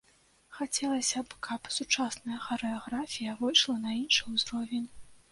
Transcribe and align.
Хацелася 0.59 1.19
б, 1.25 1.35
каб 1.47 1.67
сучасная 1.75 2.37
харэаграфія 2.45 3.35
выйшла 3.43 3.75
на 3.83 3.91
іншы 3.99 4.23
ўзровень. 4.39 4.89